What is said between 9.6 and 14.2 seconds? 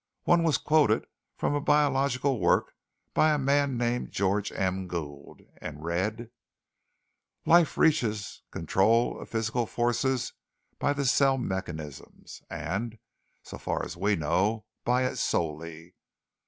forces by the cell mechanism, and, so far as we